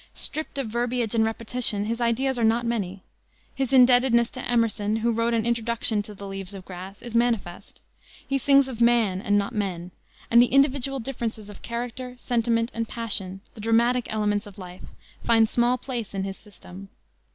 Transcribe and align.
Stripped 0.15 0.57
of 0.57 0.65
verbiage 0.69 1.13
and 1.13 1.23
repetition, 1.23 1.85
his 1.85 2.01
ideas 2.01 2.39
are 2.39 2.43
not 2.43 2.65
many. 2.65 3.03
His 3.53 3.71
indebtedness 3.71 4.31
to 4.31 4.43
Emerson 4.49 4.95
who 4.95 5.11
wrote 5.11 5.35
an 5.35 5.45
introduction 5.45 6.01
to 6.01 6.15
the 6.15 6.27
Leaves 6.27 6.55
of 6.55 6.65
Grass 6.65 7.03
is 7.03 7.13
manifest. 7.13 7.81
He 8.27 8.39
sings 8.39 8.67
of 8.67 8.81
man 8.81 9.21
and 9.21 9.37
not 9.37 9.53
men, 9.53 9.91
and 10.31 10.41
the 10.41 10.47
individual 10.53 10.99
differences 10.99 11.51
of 11.51 11.61
character, 11.61 12.15
sentiment, 12.17 12.71
and 12.73 12.87
passion, 12.87 13.41
the 13.53 13.61
dramatic 13.61 14.11
elements 14.11 14.47
of 14.47 14.57
life, 14.57 14.85
find 15.23 15.47
small 15.47 15.77
place 15.77 16.15
in 16.15 16.23
his 16.23 16.35
system. 16.35 16.89